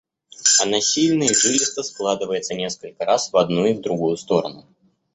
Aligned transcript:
Она 0.59 0.81
сильно 0.81 1.25
и 1.25 1.31
жилисто 1.35 1.83
складывается 1.83 2.55
несколько 2.55 3.05
раз 3.05 3.31
в 3.31 3.37
одну 3.37 3.67
и 3.67 3.73
в 3.73 3.81
другую 3.81 4.17
сторону. 4.17 4.65